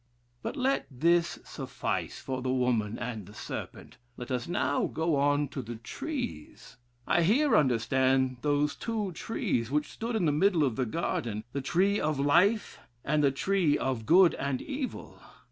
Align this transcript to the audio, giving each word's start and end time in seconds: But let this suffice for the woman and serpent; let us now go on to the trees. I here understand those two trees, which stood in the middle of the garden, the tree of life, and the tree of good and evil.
But 0.41 0.55
let 0.57 0.87
this 0.89 1.37
suffice 1.43 2.17
for 2.19 2.41
the 2.41 2.49
woman 2.49 2.97
and 2.97 3.35
serpent; 3.35 3.97
let 4.17 4.31
us 4.31 4.47
now 4.47 4.87
go 4.87 5.15
on 5.17 5.47
to 5.49 5.61
the 5.61 5.75
trees. 5.75 6.77
I 7.05 7.21
here 7.21 7.55
understand 7.55 8.37
those 8.41 8.73
two 8.73 9.11
trees, 9.11 9.69
which 9.69 9.91
stood 9.91 10.15
in 10.15 10.25
the 10.25 10.31
middle 10.31 10.63
of 10.63 10.75
the 10.75 10.87
garden, 10.87 11.43
the 11.53 11.61
tree 11.61 11.99
of 11.99 12.19
life, 12.19 12.79
and 13.05 13.23
the 13.23 13.29
tree 13.31 13.77
of 13.77 14.07
good 14.07 14.33
and 14.33 14.59
evil. 14.59 15.21